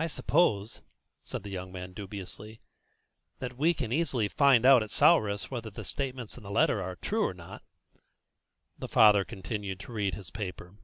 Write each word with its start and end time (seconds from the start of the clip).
"I 0.00 0.08
suppose," 0.08 0.82
said 1.22 1.44
the 1.44 1.50
young 1.50 1.70
man 1.70 1.92
dubiously, 1.92 2.58
"that 3.38 3.56
we 3.56 3.72
can 3.72 3.92
easily 3.92 4.26
find 4.26 4.66
out 4.66 4.82
at 4.82 4.90
Souris 4.90 5.48
whether 5.48 5.70
the 5.70 5.84
statements 5.84 6.36
in 6.36 6.42
the 6.42 6.50
letter 6.50 6.82
are 6.82 6.96
true 6.96 7.22
or 7.24 7.32
not?" 7.32 7.62
The 8.78 8.88
father 8.88 9.24
continued 9.24 9.78
to 9.78 9.92
read 9.92 10.14
his 10.14 10.30
paper. 10.32 10.74